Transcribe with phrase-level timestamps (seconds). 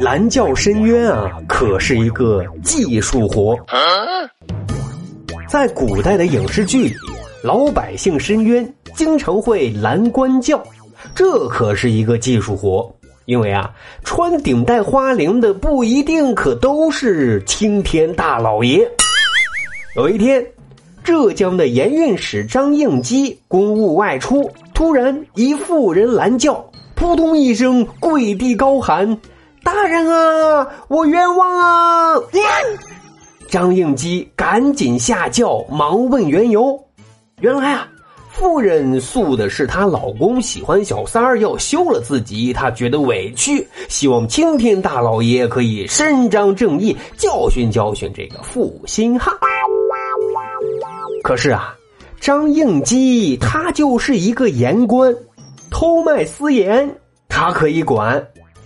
[0.00, 3.58] 蓝教深渊啊，可是一个技术活。
[5.48, 6.94] 在古代的影视剧里，
[7.42, 10.62] 老百姓深渊经常会蓝关教，
[11.14, 12.90] 这可是一个技术活。
[13.24, 13.70] 因为啊，
[14.04, 18.88] 穿顶戴花翎的不一定可都是青天大老爷。
[19.96, 20.46] 有一天，
[21.04, 26.64] 浙江的盐运使张应基公务外出，突然一妇人拦轿，
[26.98, 29.16] 扑通一声跪地高喊
[29.62, 32.16] ：“大人啊，我冤枉啊！”
[33.48, 36.76] 张应基赶紧下轿，忙问缘由。
[37.40, 37.86] 原来啊。
[38.32, 49.32] 妇人诉的是她老公喜欢小三儿，要休了自己，她觉得委屈，希望青天大老爷可以伸张正义，教训教训这个负心汉。
[51.22, 51.76] 可是啊，
[52.20, 55.14] 张应基他就是一个言官，
[55.78, 56.92] 偷卖私盐
[57.28, 58.20] 他可以管，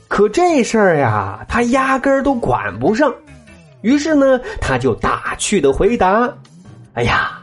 [0.08, 3.14] 可这事儿呀，他压根儿都管不上。
[3.82, 6.26] 于是呢，他就打趣的回答
[6.96, 7.38] ：“哎呀，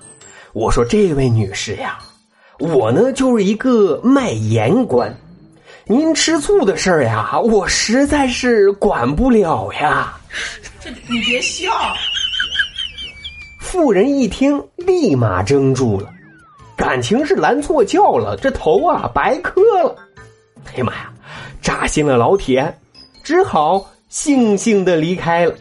[0.54, 2.00] 我说这位女士呀。”
[2.58, 5.16] 我呢，就是一个卖盐官，
[5.86, 10.18] 您吃醋的事儿呀，我实在是管不了呀。
[10.80, 11.70] 这你别笑。
[13.60, 16.10] 妇人一听，立马怔住了，
[16.80, 19.94] 感情是拦错轿了，这头啊白磕了。
[20.66, 21.12] 哎呀妈呀，
[21.62, 22.74] 扎心了老铁，
[23.22, 25.54] 只好悻悻的离开了。